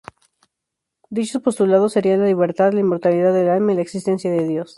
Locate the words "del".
3.35-3.49